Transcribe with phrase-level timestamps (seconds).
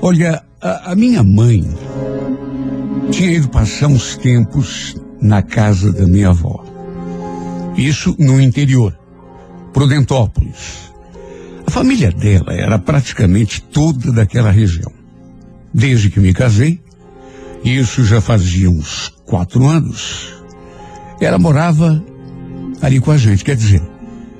[0.00, 1.64] Olha, a, a minha mãe
[3.10, 6.62] tinha ido passar uns tempos na casa da minha avó.
[7.76, 8.98] Isso no interior,
[9.72, 10.92] Prudentópolis.
[11.66, 14.92] A família dela era praticamente toda daquela região.
[15.72, 16.82] Desde que me casei,
[17.64, 20.34] isso já fazia uns quatro anos,
[21.20, 22.04] ela morava
[22.82, 23.44] ali com a gente.
[23.44, 23.80] Quer dizer,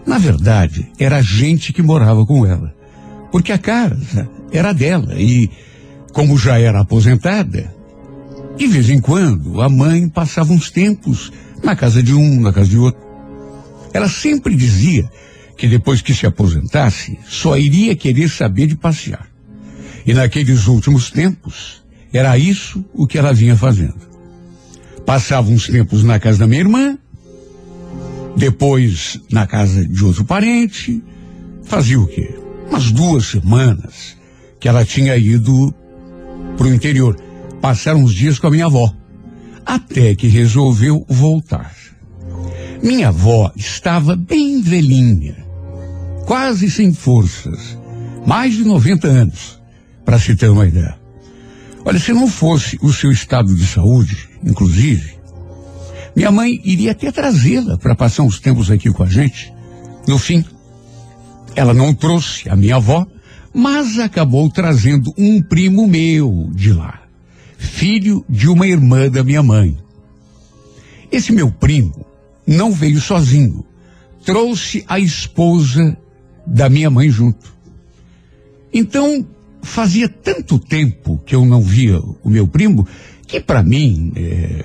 [0.04, 2.74] na verdade, era a gente que morava com ela.
[3.30, 5.48] Porque a casa era dela e,
[6.12, 7.74] como já era aposentada,
[8.56, 11.32] de vez em quando a mãe passava uns tempos
[11.62, 13.01] na casa de um, na casa de outro.
[13.95, 15.09] Ela sempre dizia
[15.56, 19.27] que depois que se aposentasse, só iria querer saber de passear.
[20.04, 21.82] E naqueles últimos tempos,
[22.12, 24.10] era isso o que ela vinha fazendo.
[25.06, 26.98] Passava uns tempos na casa da minha irmã,
[28.36, 31.02] depois na casa de outro parente,
[31.62, 32.34] fazia o quê?
[32.68, 34.16] Umas duas semanas
[34.59, 35.74] que ela tinha ido
[36.57, 37.16] para o interior.
[37.60, 38.92] Passaram uns dias com a minha avó,
[39.65, 41.74] até que resolveu voltar.
[42.82, 45.37] Minha avó estava bem velhinha,
[46.26, 47.79] quase sem forças,
[48.26, 49.60] mais de 90 anos,
[50.04, 50.98] para se ter uma ideia.
[51.85, 55.14] Olha, se não fosse o seu estado de saúde, inclusive,
[56.15, 59.52] minha mãe iria até trazê-la para passar uns tempos aqui com a gente.
[60.07, 60.45] No fim,
[61.54, 63.07] ela não trouxe a minha avó,
[63.54, 67.03] mas acabou trazendo um primo meu de lá,
[67.56, 69.77] filho de uma irmã da minha mãe.
[71.10, 72.06] Esse meu primo
[72.47, 73.65] não veio sozinho,
[74.25, 75.97] trouxe a esposa
[76.47, 77.53] da minha mãe junto.
[78.72, 79.26] Então,
[79.62, 82.87] fazia tanto tempo que eu não via o meu primo
[83.26, 84.65] que para mim é,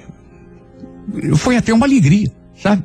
[1.36, 2.84] foi até uma alegria, sabe?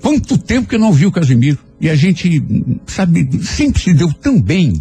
[0.00, 2.42] Quanto tempo que eu não vi o Casimiro e a gente,
[2.86, 4.80] sabe, sempre se deu tão bem.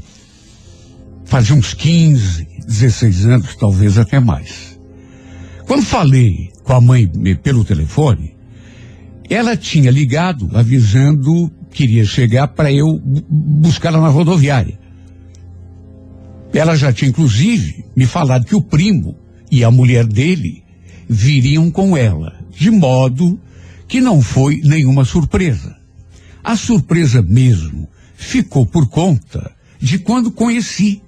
[1.25, 4.79] Fazia uns 15, 16 anos, talvez até mais.
[5.65, 7.07] Quando falei com a mãe
[7.41, 8.35] pelo telefone,
[9.29, 14.77] ela tinha ligado avisando que iria chegar para eu buscá-la na rodoviária.
[16.53, 19.17] Ela já tinha, inclusive, me falado que o primo
[19.49, 20.60] e a mulher dele
[21.13, 23.37] viriam com ela, de modo
[23.85, 25.75] que não foi nenhuma surpresa.
[26.41, 27.85] A surpresa mesmo
[28.15, 31.01] ficou por conta de quando conheci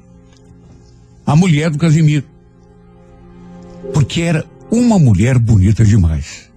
[1.26, 2.26] a mulher do Casimiro.
[3.94, 6.52] Porque era uma mulher bonita demais.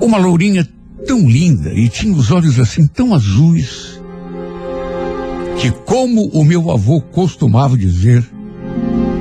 [0.00, 0.66] Uma lourinha
[1.06, 4.00] tão linda e tinha os olhos assim tão azuis
[5.60, 8.26] que, como o meu avô costumava dizer,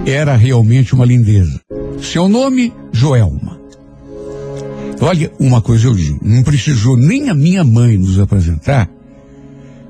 [0.05, 1.59] era realmente uma lindeza.
[2.01, 3.59] Seu nome, Joelma.
[5.01, 8.89] Olha, uma coisa eu digo, não precisou nem a minha mãe nos apresentar.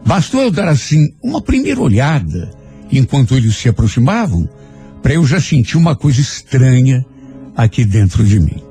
[0.06, 2.52] Bastou eu dar assim uma primeira olhada
[2.92, 4.48] enquanto eles se aproximavam,
[5.02, 7.06] para eu já sentir uma coisa estranha
[7.56, 8.62] aqui dentro de mim.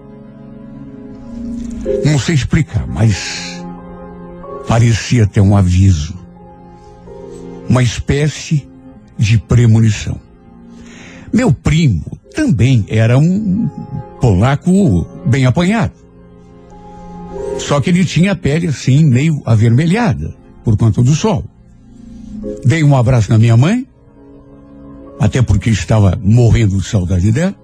[2.05, 3.63] Não sei explicar, mas
[4.67, 6.19] parecia ter um aviso
[7.69, 8.67] uma espécie
[9.19, 10.19] de premonição.
[11.33, 13.69] Meu primo também era um
[14.21, 15.93] polaco bem apanhado.
[17.59, 20.35] Só que ele tinha a pele assim, meio avermelhada,
[20.65, 21.45] por conta do sol.
[22.65, 23.87] Dei um abraço na minha mãe,
[25.19, 27.55] até porque estava morrendo de saudade dela.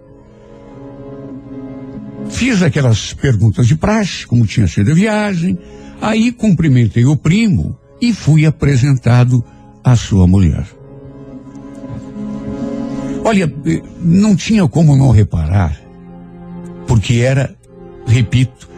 [2.28, 5.56] Fiz aquelas perguntas de praxe, como tinha sido a viagem.
[6.00, 9.44] Aí cumprimentei o primo e fui apresentado
[9.84, 10.66] a sua mulher.
[13.24, 15.80] Olha, eh, não tinha como não reparar,
[16.86, 17.56] porque era,
[18.06, 18.68] repito,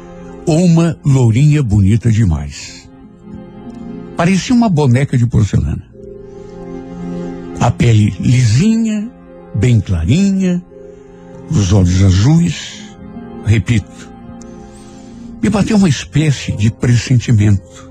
[0.47, 2.89] uma lourinha bonita demais.
[4.17, 5.85] Parecia uma boneca de porcelana.
[7.61, 9.11] A pele lisinha,
[9.53, 10.65] bem clarinha,
[11.51, 12.83] os olhos azuis,
[13.45, 14.13] repito.
[15.43, 17.91] Me bateu uma espécie de pressentimento.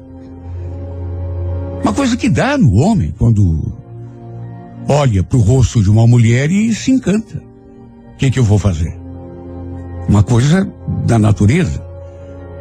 [1.84, 3.85] Uma coisa que dá no homem quando
[4.88, 7.42] olha para o rosto de uma mulher e se encanta.
[8.14, 8.98] O que, que eu vou fazer?
[10.08, 10.72] Uma coisa
[11.06, 11.84] da natureza.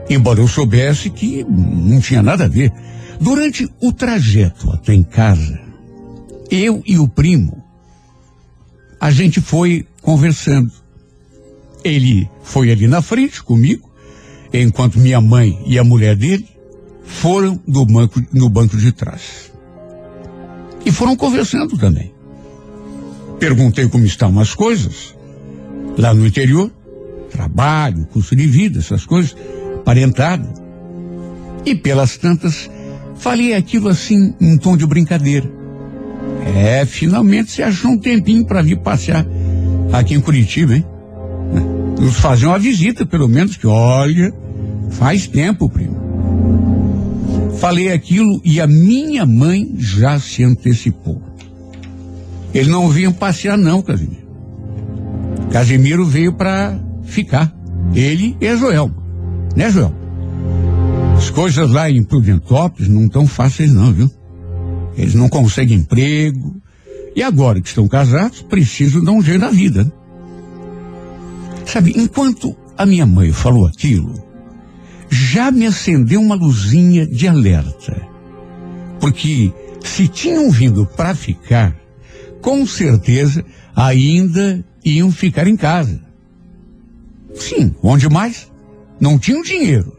[0.08, 2.72] Embora eu soubesse que não tinha nada a ver.
[3.20, 5.60] Durante o trajeto até em casa,
[6.50, 7.62] eu e o primo,
[9.00, 10.72] a gente foi conversando.
[11.82, 13.90] Ele foi ali na frente comigo,
[14.52, 16.48] enquanto minha mãe e a mulher dele
[17.04, 19.52] foram do banco, no banco de trás.
[20.84, 22.13] E foram conversando também.
[23.38, 25.14] Perguntei como estavam as coisas
[25.98, 26.70] lá no interior,
[27.30, 29.36] trabalho, custo de vida, essas coisas,
[29.84, 30.48] parentada.
[31.64, 32.70] E pelas tantas,
[33.16, 35.50] falei aquilo assim, em tom de brincadeira.
[36.56, 39.26] É, finalmente você achou um tempinho para vir passear
[39.92, 40.84] aqui em Curitiba, hein?
[41.98, 44.32] Nos fazer uma visita, pelo menos, que olha,
[44.90, 46.04] faz tempo, primo.
[47.58, 51.22] Falei aquilo e a minha mãe já se antecipou.
[52.54, 54.24] Ele não vinha passear, não, Casimiro.
[55.50, 57.52] Casimiro veio para ficar.
[57.94, 58.94] Ele e a Joelma.
[59.56, 59.94] Né, Joel?
[61.16, 64.10] As coisas lá em Prudentópolis não tão fáceis, não, viu?
[64.96, 66.60] Eles não conseguem emprego.
[67.16, 69.84] E agora que estão casados, precisam dar um jeito na vida.
[69.84, 69.92] Né?
[71.66, 74.14] Sabe, enquanto a minha mãe falou aquilo,
[75.08, 78.00] já me acendeu uma luzinha de alerta.
[79.00, 79.52] Porque
[79.82, 81.76] se tinham vindo para ficar,
[82.44, 83.42] com certeza
[83.74, 85.98] ainda iam ficar em casa.
[87.34, 88.52] Sim, onde mais?
[89.00, 89.96] Não tinham dinheiro.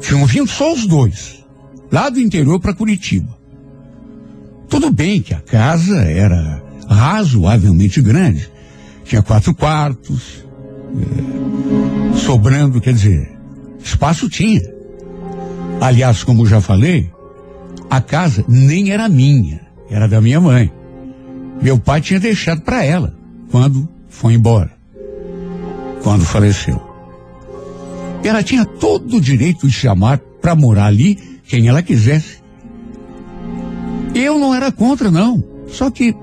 [0.00, 1.46] Tinham vindo só os dois,
[1.90, 3.38] lá do interior para Curitiba.
[4.68, 8.50] Tudo bem que a casa era razoavelmente grande,
[9.04, 10.44] tinha quatro quartos,
[10.98, 13.30] é, sobrando, quer dizer,
[13.78, 14.62] espaço tinha.
[15.80, 17.08] Aliás, como já falei,
[17.88, 20.72] a casa nem era minha, era da minha mãe.
[21.60, 23.14] Meu pai tinha deixado para ela
[23.50, 24.72] quando foi embora,
[26.02, 26.80] quando faleceu.
[28.24, 32.42] Ela tinha todo o direito de chamar para morar ali quem ela quisesse.
[34.14, 35.44] Eu não era contra, não.
[35.68, 36.14] Só que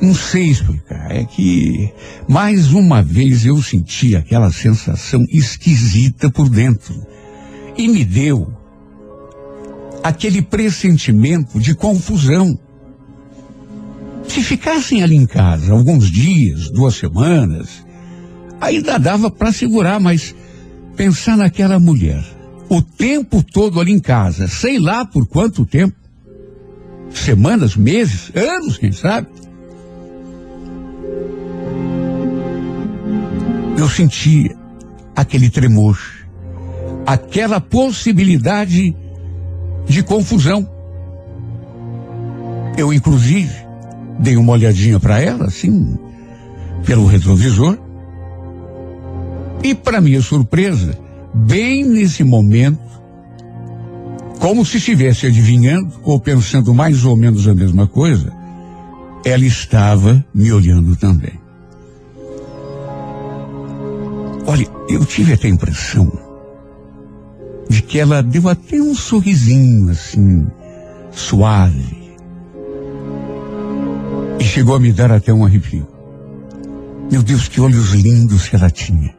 [0.00, 1.10] não sei explicar.
[1.10, 1.92] É que
[2.26, 6.94] mais uma vez eu senti aquela sensação esquisita por dentro.
[7.76, 8.52] E me deu
[10.02, 12.58] aquele pressentimento de confusão.
[14.28, 17.84] Se ficassem ali em casa alguns dias, duas semanas,
[18.60, 20.34] ainda dava para segurar, mas
[20.96, 22.24] pensar naquela mulher,
[22.68, 25.94] o tempo todo ali em casa, sei lá por quanto tempo,
[27.10, 29.28] semanas, meses, anos, quem sabe,
[33.76, 34.56] eu sentia
[35.14, 35.98] aquele tremor,
[37.04, 38.94] aquela possibilidade
[39.86, 40.68] de confusão.
[42.76, 43.52] Eu, inclusive,
[44.18, 45.98] dei uma olhadinha para ela, assim,
[46.84, 47.78] pelo retrovisor.
[49.62, 50.98] E, para minha surpresa,
[51.34, 52.80] bem nesse momento,
[54.38, 58.32] como se estivesse adivinhando ou pensando mais ou menos a mesma coisa,
[59.24, 61.40] ela estava me olhando também.
[64.46, 66.10] Olha, eu tive até a impressão
[67.72, 70.46] de que ela deu até um sorrisinho assim,
[71.10, 72.12] suave.
[74.38, 75.88] E chegou a me dar até um arrepio.
[77.10, 79.14] Meu Deus, que olhos lindos que ela tinha.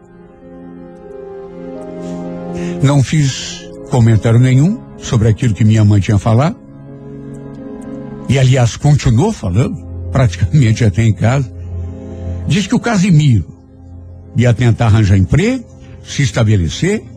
[2.84, 6.56] Não fiz comentário nenhum sobre aquilo que minha mãe tinha falado.
[8.30, 11.52] E aliás, continuou falando, praticamente até em casa.
[12.48, 13.52] Diz que o Casimiro
[14.38, 15.66] ia tentar arranjar emprego,
[16.04, 17.13] se estabelecer,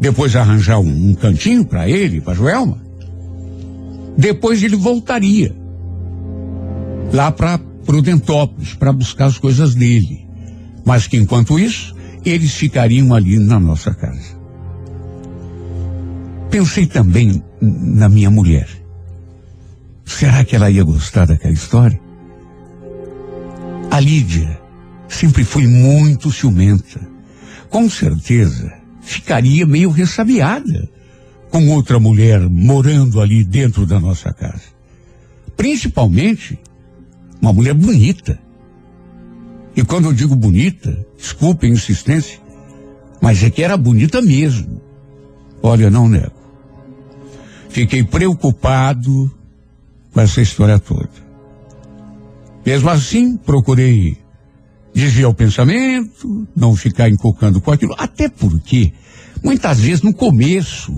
[0.00, 2.78] depois arranjar um, um cantinho para ele, para Joelma.
[4.16, 5.54] Depois ele voltaria
[7.12, 10.26] lá para Prudentópolis para buscar as coisas dele.
[10.84, 11.94] Mas que enquanto isso,
[12.24, 14.38] eles ficariam ali na nossa casa.
[16.50, 18.68] Pensei também na minha mulher.
[20.04, 22.00] Será que ela ia gostar daquela história?
[23.90, 24.58] A Lídia
[25.08, 27.00] sempre foi muito ciumenta.
[27.68, 30.88] Com certeza ficaria meio ressabiada
[31.50, 34.62] com outra mulher morando ali dentro da nossa casa.
[35.56, 36.58] Principalmente
[37.40, 38.38] uma mulher bonita.
[39.74, 42.38] E quando eu digo bonita, desculpe a insistência,
[43.20, 44.80] mas é que era bonita mesmo.
[45.62, 46.32] Olha, não nego.
[47.68, 49.30] Fiquei preocupado
[50.12, 51.10] com essa história toda.
[52.64, 54.18] Mesmo assim, procurei
[54.94, 58.92] desviar o pensamento, não ficar encolcando com aquilo, até porque
[59.42, 60.92] muitas vezes no começo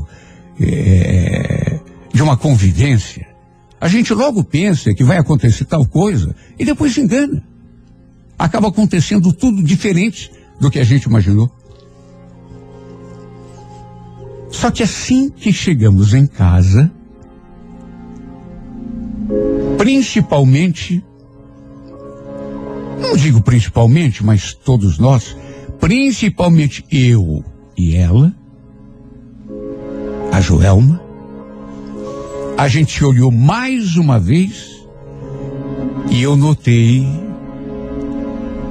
[0.61, 1.81] é,
[2.13, 3.27] de uma convivência,
[3.81, 7.43] a gente logo pensa que vai acontecer tal coisa e depois se engana.
[8.39, 10.31] Acaba acontecendo tudo diferente
[10.61, 11.51] do que a gente imaginou.
[14.51, 16.93] Só que assim que chegamos em casa,
[19.79, 21.03] principalmente
[23.03, 25.37] não digo principalmente, mas todos nós,
[25.81, 27.45] principalmente eu
[27.77, 28.33] e ela,
[30.31, 31.03] a Joelma,
[32.57, 34.87] a gente olhou mais uma vez
[36.11, 37.07] e eu notei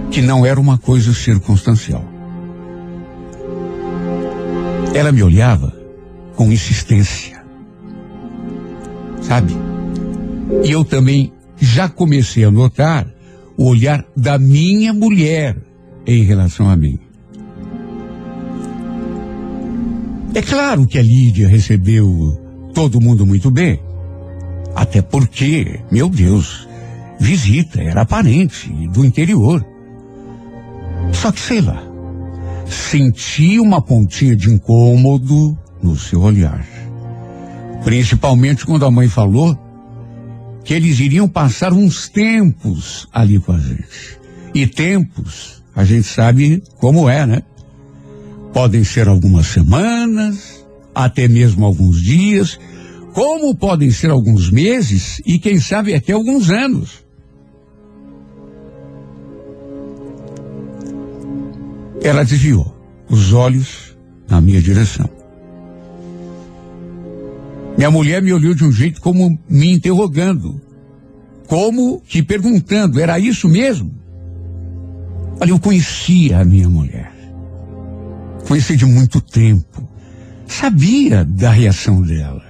[0.10, 2.04] que não era uma coisa circunstancial.
[4.94, 5.74] Ela me olhava
[6.36, 7.42] com insistência.
[9.22, 9.54] Sabe?
[10.64, 13.08] E eu também já comecei a notar
[13.58, 15.58] o olhar da minha mulher
[16.06, 17.00] em relação a mim.
[20.34, 22.40] É claro que a Lídia recebeu
[22.74, 23.80] todo mundo muito bem.
[24.74, 26.68] Até porque, meu Deus,
[27.20, 29.66] visita, era parente do interior.
[31.12, 31.84] Só que sei lá,
[32.66, 36.66] senti uma pontinha de incômodo no seu olhar.
[37.84, 39.58] Principalmente quando a mãe falou
[40.64, 44.20] que eles iriam passar uns tempos ali com a gente.
[44.54, 47.44] E tempos, a gente sabe como é, né?
[48.54, 52.60] Podem ser algumas semanas, até mesmo alguns dias,
[53.14, 57.02] como podem ser alguns meses e quem sabe até alguns anos.
[62.04, 62.76] Ela desviou
[63.10, 63.96] os olhos
[64.30, 65.21] na minha direção.
[67.78, 70.62] Minha mulher me olhou de um jeito como me interrogando,
[71.48, 73.92] como que perguntando, era isso mesmo?
[75.40, 77.12] Olha, eu conhecia a minha mulher.
[78.48, 79.90] Conheci de muito tempo.
[80.46, 82.44] Sabia da reação dela.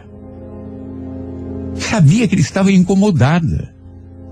[1.76, 3.74] Sabia que ele estava incomodada.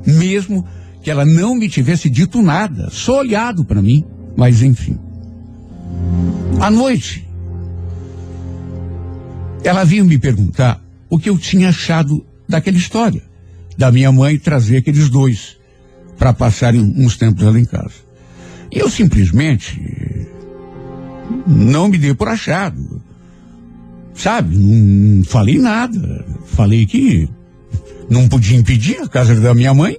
[0.06, 0.66] Mesmo
[1.02, 4.04] que ela não me tivesse dito nada, só olhado para mim.
[4.36, 4.98] Mas enfim.
[6.60, 7.29] À noite,
[9.64, 13.22] ela vinha me perguntar o que eu tinha achado daquela história,
[13.78, 15.58] da minha mãe trazer aqueles dois
[16.18, 18.10] para passarem uns tempos lá em casa.
[18.72, 19.80] E eu simplesmente
[21.48, 23.02] não me dei por achado.
[24.14, 26.26] Sabe, não falei nada.
[26.46, 27.30] Falei que
[28.10, 29.98] não podia impedir a casa da minha mãe.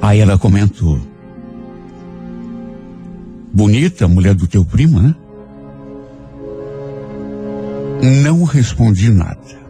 [0.00, 1.00] Aí ela comentou.
[3.54, 5.14] Bonita, mulher do teu primo, né?
[8.02, 9.62] Não respondi nada.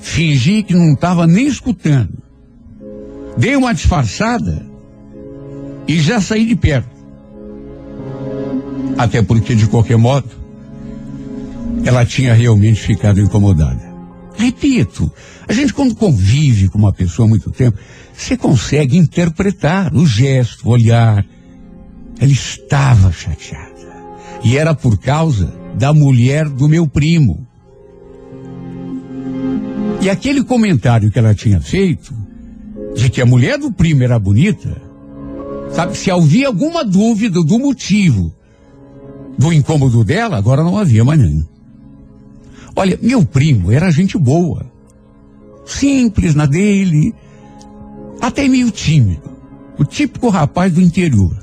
[0.00, 2.22] Fingi que não estava nem escutando.
[3.36, 4.64] Dei uma disfarçada
[5.88, 6.92] e já saí de perto.
[8.96, 10.30] Até porque, de qualquer modo,
[11.84, 13.92] ela tinha realmente ficado incomodada.
[14.36, 15.10] Repito,
[15.48, 17.76] a gente quando convive com uma pessoa há muito tempo,
[18.14, 21.24] você consegue interpretar o gesto, o olhar.
[22.20, 23.72] Ela estava chateada.
[24.44, 27.46] E era por causa da mulher do meu primo.
[30.00, 32.12] E aquele comentário que ela tinha feito,
[32.94, 34.76] de que a mulher do primo era bonita,
[35.72, 38.32] sabe, se havia alguma dúvida do motivo
[39.38, 41.44] do incômodo dela, agora não havia mais nenhum.
[42.74, 44.66] Olha, meu primo era gente boa,
[45.64, 47.14] simples na dele,
[48.20, 49.30] até meio tímido,
[49.78, 51.36] o típico rapaz do interior.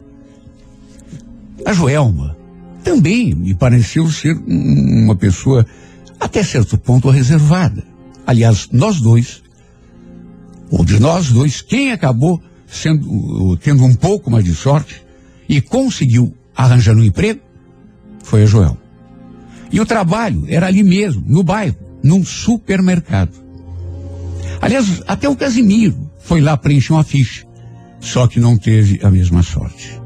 [1.66, 2.38] A Joelma
[2.84, 5.66] também me pareceu ser uma pessoa
[6.20, 7.84] até certo ponto reservada.
[8.26, 9.42] Aliás, nós dois,
[10.70, 15.02] ou de nós dois, quem acabou sendo, tendo um pouco mais de sorte
[15.48, 17.42] e conseguiu arranjar um emprego
[18.24, 18.78] foi a Joel.
[19.72, 23.32] E o trabalho era ali mesmo, no bairro, num supermercado.
[24.62, 27.46] Aliás, até o Casimiro foi lá preencher uma ficha,
[28.00, 30.00] só que não teve a mesma sorte.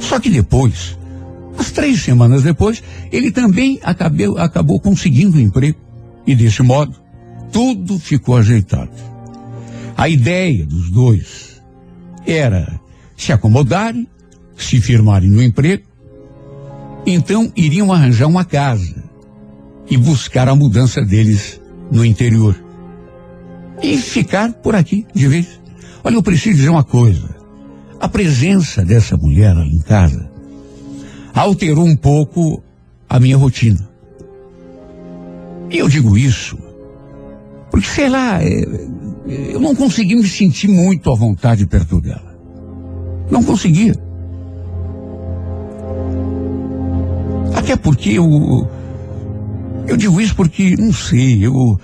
[0.00, 0.96] Só que depois,
[1.54, 5.78] Umas três semanas depois, ele também acabou, acabou conseguindo um emprego.
[6.26, 6.94] E desse modo,
[7.50, 8.90] tudo ficou ajeitado.
[9.96, 11.62] A ideia dos dois
[12.26, 12.80] era
[13.16, 14.06] se acomodarem,
[14.56, 15.84] se firmarem no emprego,
[17.06, 19.02] então iriam arranjar uma casa
[19.90, 22.56] e buscar a mudança deles no interior.
[23.82, 25.60] E ficar por aqui de vez.
[26.04, 27.28] Olha, eu preciso dizer uma coisa.
[28.00, 30.31] A presença dessa mulher ali em casa
[31.34, 32.62] alterou um pouco
[33.08, 33.88] a minha rotina.
[35.70, 36.58] E eu digo isso
[37.72, 38.64] porque, sei lá, é,
[39.26, 42.36] eu não consegui me sentir muito à vontade perto dela.
[43.30, 43.94] Não conseguia.
[47.54, 48.68] Até porque eu.
[49.86, 51.80] Eu digo isso porque, não sei, eu.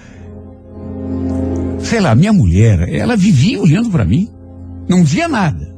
[1.81, 4.29] Sei lá, minha mulher, ela vivia olhando para mim.
[4.87, 5.75] Não dizia nada.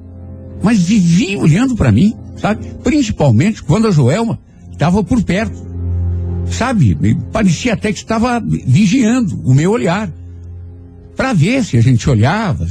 [0.61, 2.67] Mas vivia olhando para mim sabe?
[2.83, 4.39] Principalmente quando a Joelma
[4.73, 5.57] estava por perto,
[6.51, 6.97] sabe?
[7.33, 10.11] Parecia até que estava vigiando o meu olhar,
[11.17, 12.67] para ver se a gente olhava.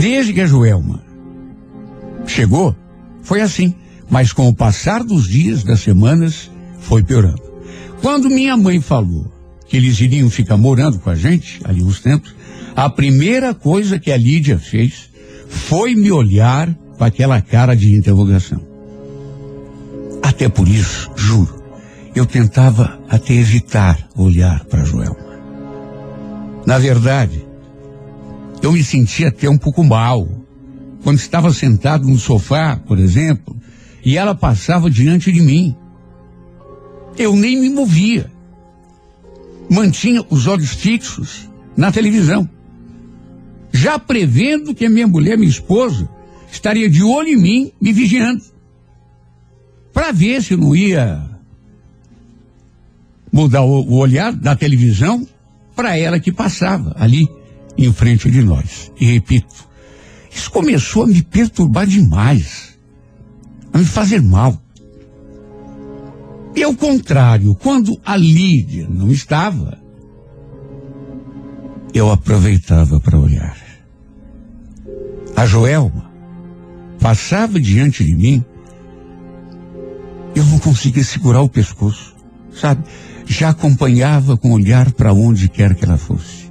[0.00, 1.02] Desde que a Joelma
[2.26, 2.74] chegou,
[3.22, 3.74] foi assim.
[4.08, 6.50] Mas com o passar dos dias, das semanas,
[6.80, 7.42] foi piorando.
[8.00, 9.30] Quando minha mãe falou
[9.68, 12.34] que eles iriam ficar morando com a gente ali uns tempos,
[12.80, 15.10] a primeira coisa que a Lídia fez
[15.46, 18.58] foi me olhar com aquela cara de interrogação.
[20.22, 21.62] Até por isso, juro,
[22.14, 25.14] eu tentava até evitar olhar para Joelma.
[26.64, 27.46] Na verdade,
[28.62, 30.26] eu me sentia até um pouco mal.
[31.04, 33.54] Quando estava sentado no sofá, por exemplo,
[34.02, 35.76] e ela passava diante de mim.
[37.18, 38.32] Eu nem me movia.
[39.68, 41.46] Mantinha os olhos fixos
[41.76, 42.48] na televisão.
[43.72, 46.08] Já prevendo que a minha mulher, minha esposa,
[46.50, 48.42] estaria de olho em mim, me vigiando.
[49.92, 51.22] Para ver se não ia
[53.32, 55.26] mudar o, o olhar da televisão
[55.74, 57.28] para ela que passava ali
[57.78, 58.92] em frente de nós.
[59.00, 59.68] E repito,
[60.30, 62.78] isso começou a me perturbar demais,
[63.72, 64.60] a me fazer mal.
[66.54, 69.79] E ao contrário, quando a Lídia não estava,
[71.92, 73.56] eu aproveitava para olhar.
[75.36, 76.10] A Joelma
[77.00, 78.44] passava diante de mim,
[80.34, 82.14] eu não conseguia segurar o pescoço,
[82.52, 82.84] sabe?
[83.26, 86.50] Já acompanhava com o olhar para onde quer que ela fosse.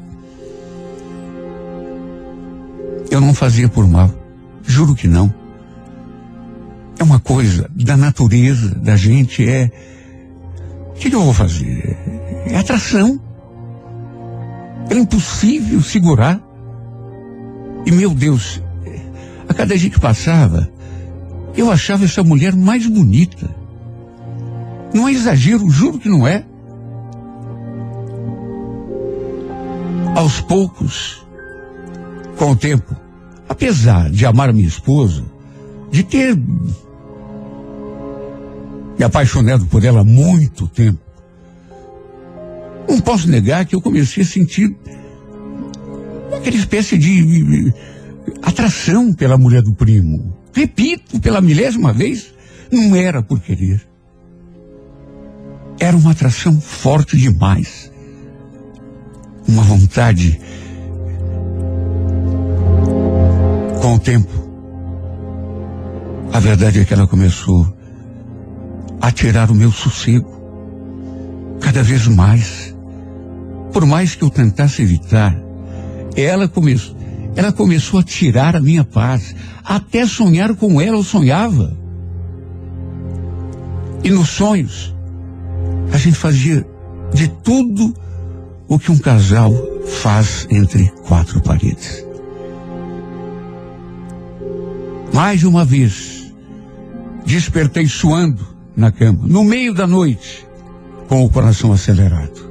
[3.12, 4.14] Eu não fazia por mal.
[4.64, 5.34] Juro que não.
[6.98, 9.72] É uma coisa da natureza da gente, é.
[10.90, 11.98] O que, que eu vou fazer?
[12.46, 13.20] É atração.
[14.90, 16.42] É impossível segurar.
[17.86, 18.62] E meu Deus,
[19.48, 20.70] a cada dia que passava,
[21.56, 23.50] eu achava essa mulher mais bonita.
[24.94, 26.46] Não é exagero, juro que não é.
[30.16, 31.26] Aos poucos,
[32.38, 32.96] com o tempo,
[33.48, 35.24] apesar de amar minha esposa,
[35.92, 36.74] de ter me
[39.06, 41.00] apaixonado por ela há muito tempo,
[42.90, 44.76] não posso negar que eu comecei a sentir
[46.36, 47.74] aquela espécie de
[48.42, 50.38] atração pela mulher do primo.
[50.54, 52.34] Repito, pela milésima vez,
[52.72, 53.88] não era por querer.
[55.80, 57.92] Era uma atração forte demais.
[59.48, 60.40] Uma vontade
[63.82, 64.30] Com o tempo,
[66.34, 67.74] a verdade é que ela começou
[69.00, 70.30] a tirar o meu sossego
[71.62, 72.69] cada vez mais.
[73.72, 75.36] Por mais que eu tentasse evitar,
[76.16, 76.96] ela começou,
[77.36, 79.36] ela começou a tirar a minha paz.
[79.64, 81.78] Até sonhar com ela eu sonhava.
[84.04, 84.96] E nos sonhos,
[85.92, 86.66] a gente fazia
[87.14, 87.94] de tudo
[88.68, 89.54] o que um casal
[89.86, 92.06] faz entre quatro paredes.
[95.14, 96.34] Mais uma vez,
[97.26, 100.48] despertei suando na cama, no meio da noite,
[101.08, 102.49] com o coração acelerado.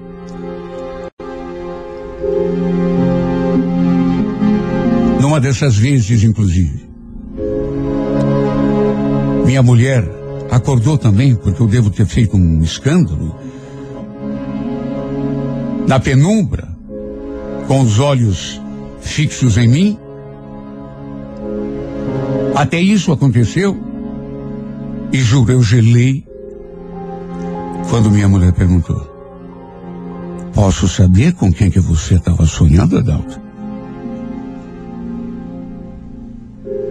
[5.40, 6.84] Dessas vezes, inclusive,
[9.46, 10.04] minha mulher
[10.50, 13.36] acordou também, porque eu devo ter feito um escândalo,
[15.86, 16.68] na penumbra,
[17.68, 18.60] com os olhos
[19.00, 19.98] fixos em mim,
[22.54, 23.78] até isso aconteceu.
[25.12, 26.26] E juro, eu gelei
[27.88, 29.00] quando minha mulher perguntou:
[30.52, 33.47] Posso saber com quem que você estava sonhando, Adalto?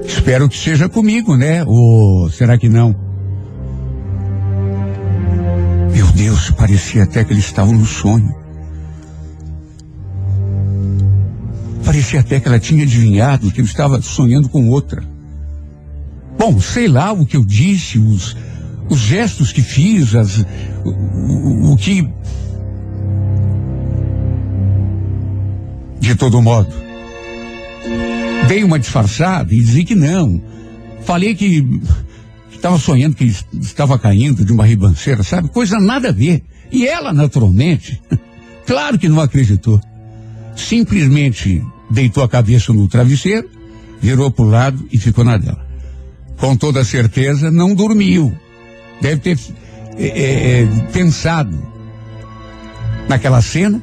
[0.07, 1.63] Espero que seja comigo, né?
[1.65, 2.95] Ou será que não?
[5.93, 8.33] Meu Deus, parecia até que eles estavam no sonho.
[11.83, 15.03] Parecia até que ela tinha adivinhado que eu estava sonhando com outra.
[16.37, 18.35] Bom, sei lá o que eu disse, os,
[18.89, 20.37] os gestos que fiz, as,
[20.85, 22.07] o, o, o que.
[25.99, 26.86] De todo modo,
[28.47, 30.41] dei uma disfarçada e disse que não.
[31.03, 31.81] Falei que
[32.51, 35.49] estava sonhando que estava caindo de uma ribanceira, sabe?
[35.49, 36.43] Coisa nada a ver.
[36.71, 38.01] E ela, naturalmente,
[38.65, 39.79] claro que não acreditou.
[40.55, 43.49] Simplesmente deitou a cabeça no travesseiro,
[44.01, 45.67] virou para o lado e ficou na dela
[46.37, 48.33] com toda certeza, não dormiu.
[49.01, 49.39] Deve ter
[49.97, 51.57] é, é, pensado
[53.09, 53.81] naquela cena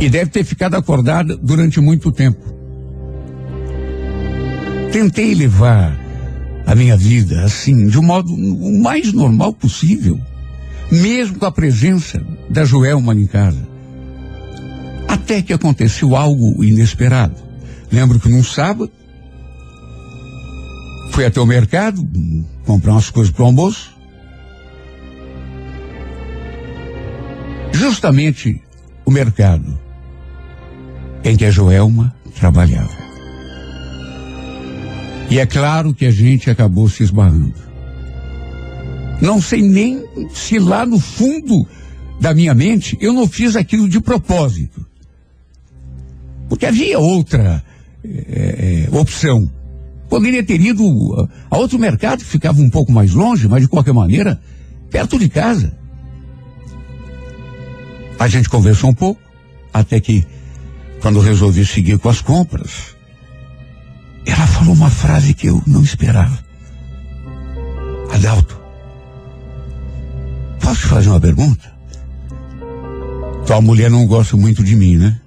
[0.00, 2.51] e deve ter ficado acordada durante muito tempo.
[4.92, 5.98] Tentei levar
[6.66, 10.20] a minha vida assim, de um modo o mais normal possível,
[10.90, 13.66] mesmo com a presença da Joelma em casa.
[15.08, 17.36] Até que aconteceu algo inesperado.
[17.90, 18.90] Lembro que num sábado,
[21.12, 22.02] Fui até o mercado,
[22.64, 23.94] comprar umas coisas para o almoço.
[27.70, 28.62] Justamente
[29.04, 29.78] o mercado
[31.22, 33.11] em que a Joelma trabalhava.
[35.32, 37.54] E é claro que a gente acabou se esbarrando.
[39.18, 41.66] Não sei nem se lá no fundo
[42.20, 44.84] da minha mente eu não fiz aquilo de propósito.
[46.50, 47.64] Porque havia outra
[48.04, 49.50] é, opção.
[50.06, 50.84] Poderia ter ido
[51.50, 54.38] a outro mercado que ficava um pouco mais longe, mas de qualquer maneira,
[54.90, 55.74] perto de casa.
[58.18, 59.18] A gente conversou um pouco,
[59.72, 60.26] até que,
[61.00, 62.94] quando resolvi seguir com as compras,
[64.24, 66.38] ela falou uma frase que eu não esperava.
[68.12, 68.60] Adalto,
[70.60, 71.72] posso te fazer uma pergunta?
[73.46, 75.20] Tua mulher não gosta muito de mim, né?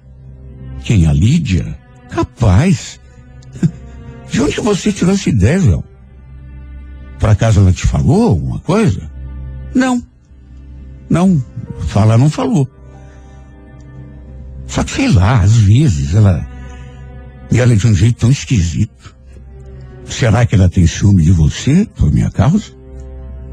[0.82, 1.06] Quem?
[1.06, 1.78] A Lídia?
[2.10, 3.00] Capaz.
[4.30, 5.84] De onde você tirou essa ideia, João?
[7.18, 9.10] Por acaso ela te falou alguma coisa?
[9.74, 10.02] Não.
[11.10, 11.42] Não.
[11.88, 12.68] Falar não falou.
[14.66, 16.46] Só que sei lá, às vezes ela
[17.50, 19.14] e ela é de um jeito tão esquisito.
[20.04, 22.72] Será que ela tem ciúme de você por minha causa?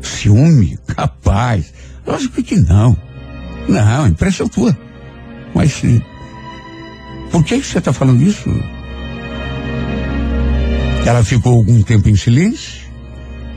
[0.01, 0.77] Ciúme?
[0.87, 1.73] Capaz.
[2.05, 2.95] Lógico que não.
[3.67, 4.77] Não, impressão tua.
[5.55, 5.81] Mas
[7.31, 8.49] por que você está falando isso?
[11.05, 12.81] Ela ficou algum tempo em silêncio,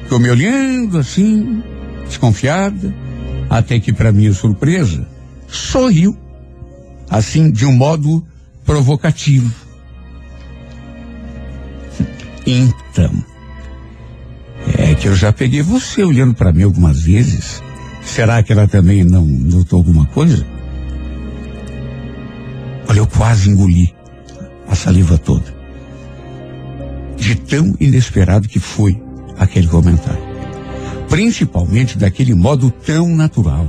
[0.03, 1.63] ficou me olhando assim,
[2.07, 2.95] desconfiada,
[3.49, 5.07] até que, para minha surpresa,
[5.47, 6.17] sorriu,
[7.09, 8.25] assim, de um modo
[8.65, 9.66] provocativo.
[12.47, 13.13] Então,
[14.79, 17.61] é que eu já peguei você olhando para mim algumas vezes.
[18.03, 20.47] Será que ela também não notou alguma coisa?
[22.89, 23.93] Olha, eu quase engoli
[24.69, 25.55] a saliva toda.
[27.17, 29.03] De tão inesperado que foi
[29.37, 30.23] aquele comentário.
[31.09, 33.69] Principalmente daquele modo tão natural.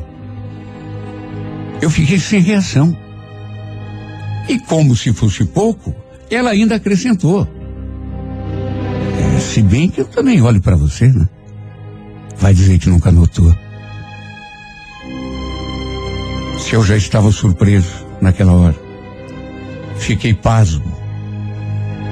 [1.82, 2.96] Eu fiquei sem reação.
[4.48, 5.96] E como se fosse pouco,
[6.30, 7.57] ela ainda acrescentou.
[9.58, 11.28] Se bem que eu também olho para você, né?
[12.38, 13.52] Vai dizer que nunca notou.
[16.60, 18.76] Se eu já estava surpreso naquela hora.
[19.98, 20.86] Fiquei pasmo.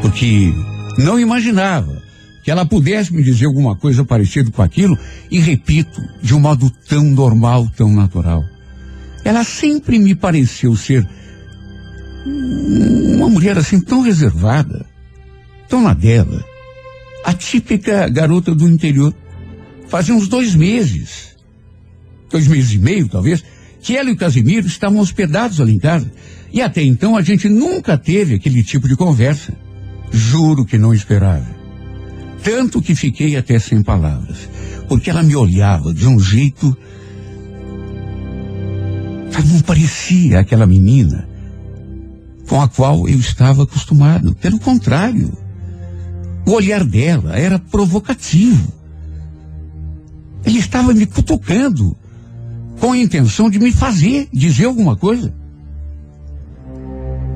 [0.02, 0.52] Porque
[0.98, 2.02] não imaginava
[2.44, 4.98] que ela pudesse me dizer alguma coisa parecida com aquilo,
[5.30, 8.44] e repito, de um modo tão normal, tão natural.
[9.24, 11.08] Ela sempre me pareceu ser
[12.26, 14.84] uma mulher assim tão reservada,
[15.70, 16.44] tão na dela
[17.26, 19.14] a típica garota do interior.
[19.88, 21.36] Fazia uns dois meses,
[22.30, 23.44] dois meses e meio talvez,
[23.82, 26.12] que ela e o Casimiro estavam hospedados ali em casa.
[26.54, 29.54] E até então a gente nunca teve aquele tipo de conversa.
[30.12, 31.48] Juro que não esperava.
[32.44, 34.48] Tanto que fiquei até sem palavras.
[34.88, 36.78] Porque ela me olhava de um jeito.
[39.52, 41.28] Não parecia aquela menina
[42.48, 44.36] com a qual eu estava acostumado.
[44.36, 45.45] Pelo contrário.
[46.46, 48.72] O olhar dela era provocativo.
[50.46, 51.98] Ele estava me cutucando
[52.80, 55.34] com a intenção de me fazer dizer alguma coisa.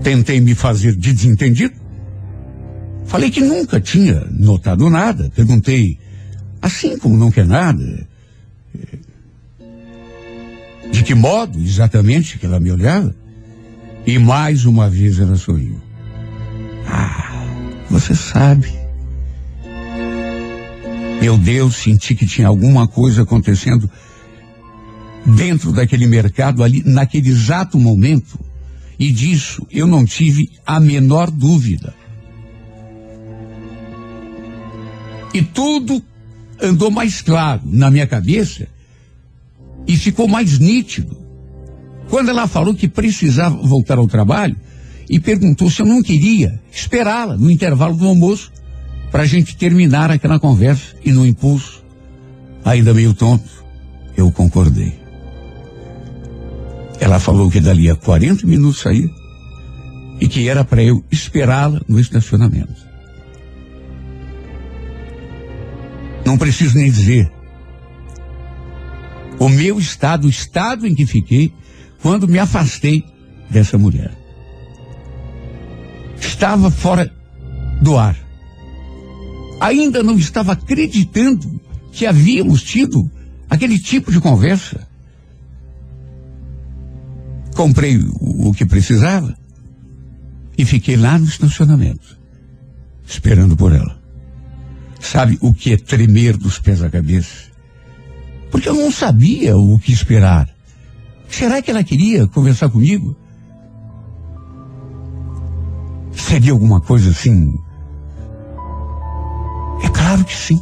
[0.04, 1.74] Tentei me fazer de desentendido.
[3.06, 5.32] Falei que nunca tinha notado nada.
[5.36, 6.00] Perguntei,
[6.62, 8.08] assim como não quer nada,
[10.92, 13.16] de que modo exatamente que ela me olhava.
[14.06, 15.82] E mais uma vez ela sorriu.
[16.88, 17.48] Ah,
[17.90, 18.79] você sabe.
[21.22, 23.90] Meu Deus, senti que tinha alguma coisa acontecendo
[25.26, 28.40] dentro daquele mercado ali, naquele exato momento.
[28.98, 31.94] E disso eu não tive a menor dúvida.
[35.34, 36.02] E tudo
[36.62, 38.68] andou mais claro na minha cabeça
[39.86, 41.18] e ficou mais nítido.
[42.10, 44.56] Quando ela falou que precisava voltar ao trabalho
[45.10, 48.52] e perguntou se eu não queria esperá-la no intervalo do almoço
[49.12, 51.84] para a gente terminar aquela conversa e no impulso,
[52.64, 53.50] ainda meio tonto,
[54.16, 55.00] eu concordei.
[57.00, 59.10] Ela falou que dali a 40 minutos saía
[60.20, 62.88] e que era para eu esperá-la no estacionamento.
[66.26, 67.32] Não preciso nem dizer.
[69.40, 71.54] O meu estado, o estado em que fiquei
[72.02, 73.04] quando me afastei
[73.50, 74.12] dessa mulher.
[76.20, 77.12] Estava fora
[77.82, 78.29] do ar
[79.60, 81.60] ainda não estava acreditando
[81.92, 83.10] que havíamos tido
[83.50, 84.88] aquele tipo de conversa.
[87.56, 89.36] Comprei o, o que precisava
[90.58, 92.18] e fiquei lá no estacionamento,
[93.06, 94.00] esperando por ela.
[95.00, 97.50] Sabe o que é tremer dos pés à cabeça?
[98.52, 100.50] Porque eu não sabia o que esperar.
[101.30, 103.16] Será que ela queria conversar comigo?
[106.12, 107.54] Seria alguma coisa assim
[109.88, 110.62] Claro que sim.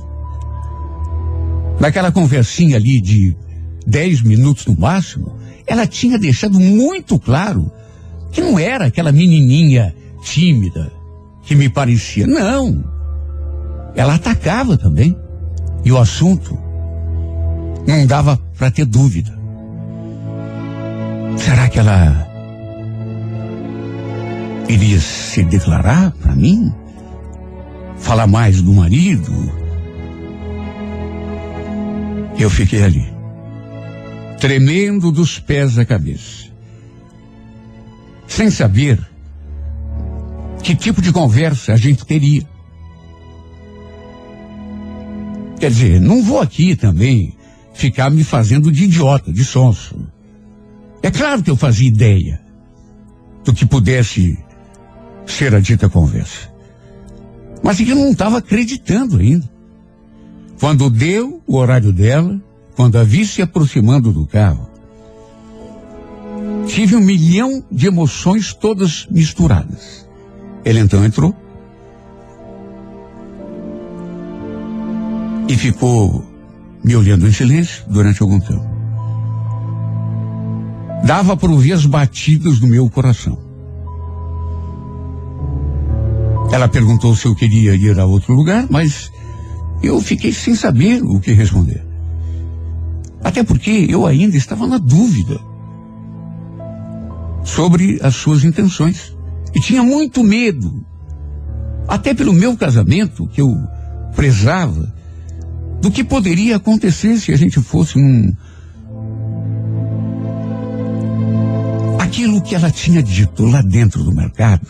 [1.80, 3.36] Naquela conversinha ali de
[3.86, 7.72] dez minutos no máximo, ela tinha deixado muito claro
[8.32, 10.92] que não era aquela menininha tímida
[11.44, 12.28] que me parecia.
[12.28, 12.84] Não.
[13.96, 15.18] Ela atacava também.
[15.86, 16.60] E o assunto
[17.88, 19.38] não dava para ter dúvida.
[21.38, 22.28] Será que ela
[24.68, 26.74] iria se declarar para mim?
[28.00, 29.32] Falar mais do marido?
[32.40, 33.06] Eu fiquei ali,
[34.40, 36.46] tremendo dos pés à cabeça,
[38.28, 39.00] sem saber
[40.62, 42.48] que tipo de conversa a gente teria.
[45.60, 47.36] Quer dizer, não vou aqui também
[47.74, 49.96] ficar me fazendo de idiota, de sonso.
[51.02, 52.42] É claro que eu fazia ideia
[53.44, 54.38] do que pudesse
[55.26, 56.52] ser a dita conversa.
[57.68, 59.44] Mas que não estava acreditando ainda.
[60.58, 62.42] Quando deu o horário dela,
[62.78, 64.70] quando a vi se aproximando do carro,
[66.66, 70.08] tive um milhão de emoções todas misturadas.
[70.64, 71.36] Ele então entrou
[75.50, 76.26] e ficou
[76.82, 78.66] me olhando em silêncio durante algum tempo.
[81.04, 83.47] Dava para ouvir as batidas do meu coração.
[86.52, 89.12] Ela perguntou se eu queria ir a outro lugar, mas
[89.84, 91.86] eu fiquei sem saber o que responder.
[93.24, 95.40] Até porque eu ainda estava na dúvida
[97.44, 99.16] sobre as suas intenções.
[99.56, 100.86] E tinha muito medo,
[101.88, 103.56] até pelo meu casamento, que eu
[104.16, 104.94] prezava,
[105.82, 108.32] do que poderia acontecer se a gente fosse um.
[112.00, 114.68] Aquilo que ela tinha dito lá dentro do mercado,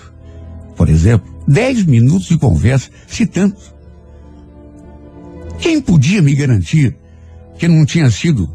[0.76, 3.76] por exemplo, dez minutos de conversa, se tanto.
[5.60, 6.96] Quem podia me garantir
[7.58, 8.50] que não tinha sido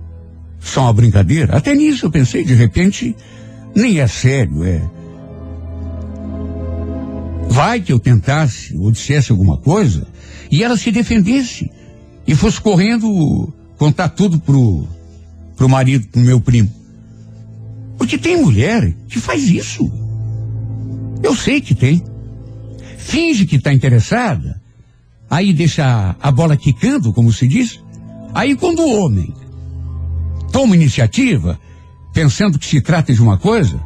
[0.60, 1.56] só uma brincadeira?
[1.56, 3.16] Até nisso eu pensei, de repente,
[3.74, 4.82] nem é sério, é.
[7.48, 10.06] Vai que eu tentasse ou dissesse alguma coisa
[10.50, 11.70] e ela se defendesse
[12.26, 14.86] e fosse correndo contar tudo pro,
[15.56, 16.70] pro marido, pro meu primo.
[17.98, 19.90] Porque tem mulher que faz isso.
[21.22, 22.02] Eu sei que tem.
[23.02, 24.60] Finge que está interessada,
[25.28, 27.82] aí deixa a bola quicando, como se diz.
[28.34, 29.34] Aí quando o homem
[30.50, 31.58] toma iniciativa,
[32.12, 33.80] pensando que se trata de uma coisa,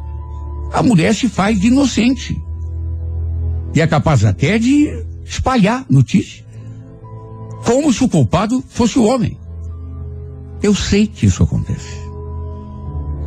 [0.71, 2.39] a mulher se faz de inocente.
[3.73, 4.87] E é capaz até de
[5.25, 6.45] espalhar notícia
[7.65, 9.37] como se o culpado fosse o homem.
[10.63, 11.97] Eu sei que isso acontece.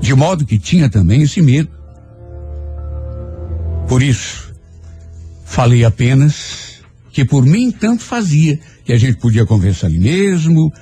[0.00, 1.68] De modo que tinha também esse medo.
[3.87, 4.50] Por isso,
[5.51, 10.73] falei apenas que por mim tanto fazia, que a gente podia conversar ali mesmo,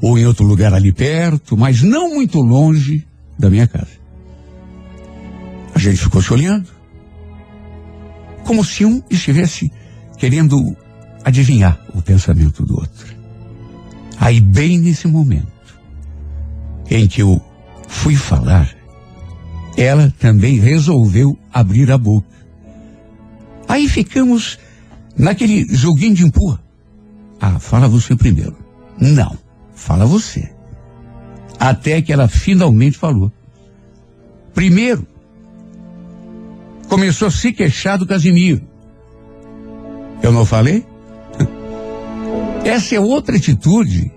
[0.00, 3.04] ou em outro lugar ali perto, mas não muito longe
[3.36, 3.90] da minha casa.
[5.74, 6.68] A gente ficou se olhando,
[8.44, 9.72] como se um estivesse
[10.16, 10.76] querendo
[11.24, 13.16] adivinhar o pensamento do outro.
[14.16, 15.52] Aí, bem nesse momento
[16.88, 17.44] em que eu
[17.88, 18.72] fui falar,
[19.76, 22.43] ela também resolveu abrir a boca.
[23.74, 24.56] Aí ficamos
[25.18, 26.62] naquele joguinho de empurra.
[27.40, 28.56] Ah, fala você primeiro.
[29.00, 29.36] Não,
[29.74, 30.48] fala você.
[31.58, 33.32] Até que ela finalmente falou.
[34.54, 35.04] Primeiro,
[36.88, 38.62] começou a se queixar do Casimiro.
[40.22, 40.86] Eu não falei?
[42.64, 44.12] Essa é outra atitude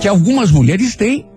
[0.00, 1.28] que algumas mulheres têm.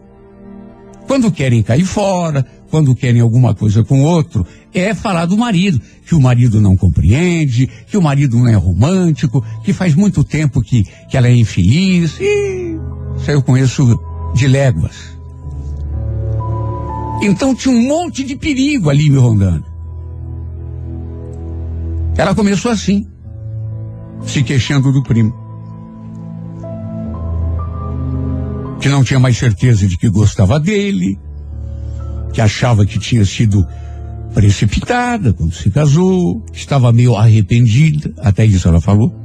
[1.06, 2.44] Quando querem cair fora,
[2.76, 7.70] quando querem alguma coisa com outro, é falar do marido, que o marido não compreende,
[7.88, 12.20] que o marido não é romântico, que faz muito tempo que, que ela é infeliz.
[12.20, 12.78] E
[13.16, 13.98] isso eu conheço
[14.36, 15.18] de léguas.
[17.22, 19.64] Então tinha um monte de perigo ali me rondando.
[22.18, 23.08] Ela começou assim,
[24.26, 25.34] se queixando do primo.
[28.82, 31.18] que não tinha mais certeza de que gostava dele,
[32.36, 33.65] que achava que tinha sido
[34.34, 39.15] precipitada quando se casou, estava meio arrependida, até isso ela falou.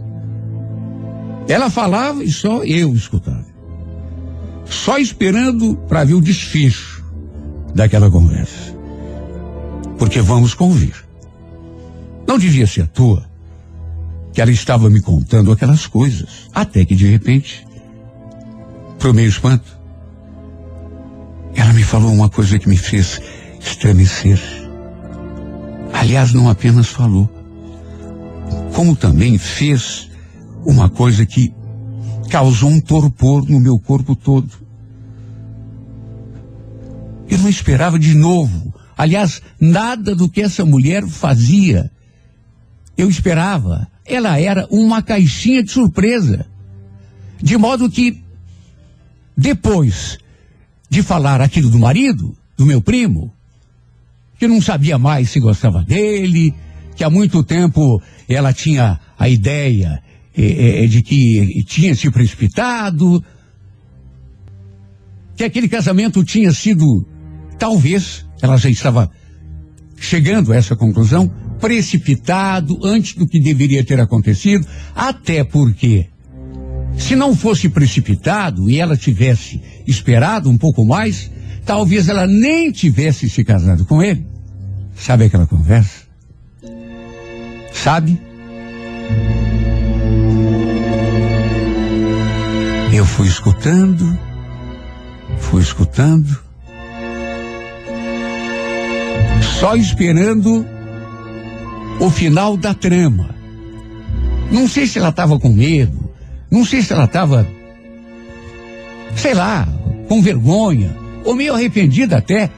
[1.49, 3.44] Ela falava e só eu escutava.
[4.64, 7.05] Só esperando para ver o desfecho
[7.75, 8.79] daquela conversa.
[9.99, 10.94] Porque vamos convir.
[12.29, 13.29] Não devia ser à toa
[14.33, 17.66] que ela estava me contando aquelas coisas, até que de repente
[19.01, 19.80] pro meu espanto,
[21.55, 23.21] ela me falou uma coisa que me fez
[23.61, 24.41] estremecer.
[25.93, 27.29] Aliás, não apenas falou,
[28.75, 30.11] como também fez
[30.65, 31.53] uma coisa que
[32.31, 34.51] causou um torpor no meu corpo todo.
[37.29, 38.75] Eu não esperava de novo.
[38.97, 41.91] Aliás, nada do que essa mulher fazia
[43.01, 43.89] eu esperava.
[44.05, 46.47] Ela era uma caixinha de surpresa.
[47.43, 48.23] De modo que,
[49.37, 50.19] depois
[50.90, 53.33] de falar aquilo do marido, do meu primo,
[54.38, 56.53] que não sabia mais se gostava dele,
[56.96, 60.03] que há muito tempo ela tinha a ideia
[60.37, 63.24] é, é, de que tinha se precipitado,
[65.37, 67.07] que aquele casamento tinha sido,
[67.59, 69.11] talvez, ela já estava
[69.96, 71.29] chegando a essa conclusão,
[71.61, 76.09] precipitado antes do que deveria ter acontecido, até porque,
[76.96, 81.31] se não fosse precipitado e ela tivesse esperado um pouco mais,
[81.64, 84.26] talvez ela nem tivesse se casado com ele.
[84.96, 86.03] Sabe aquela conversa?
[87.72, 88.20] Sabe?
[92.92, 94.18] Eu fui escutando,
[95.38, 96.38] fui escutando,
[99.59, 100.66] só esperando
[102.00, 103.35] o final da trama.
[104.50, 106.00] Não sei se ela estava com medo,
[106.51, 107.47] não sei se ela estava,
[109.15, 109.69] sei lá,
[110.09, 112.51] com vergonha, ou meio arrependida até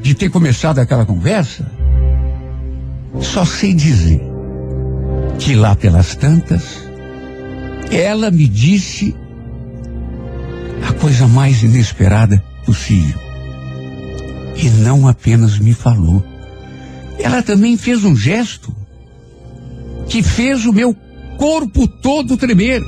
[0.00, 1.66] de ter começado aquela conversa.
[3.20, 4.20] Só sei dizer
[5.38, 6.88] que lá pelas tantas,
[7.90, 9.14] ela me disse
[10.88, 13.20] a coisa mais inesperada possível.
[14.56, 16.24] E não apenas me falou.
[17.18, 18.74] Ela também fez um gesto
[20.08, 20.96] que fez o meu
[21.36, 22.82] corpo todo tremer.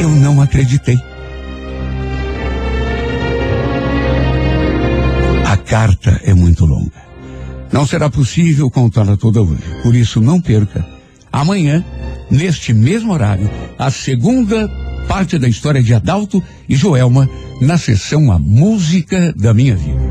[0.00, 0.96] Eu não acreditei.
[5.44, 7.08] A carta é muito longa.
[7.72, 9.62] Não será possível contá-la toda hoje.
[9.82, 10.86] Por isso, não perca.
[11.30, 11.84] Amanhã,
[12.30, 14.68] neste mesmo horário, a segunda
[15.06, 17.28] parte da história de Adalto e Joelma
[17.60, 20.07] na sessão A Música da Minha Vida.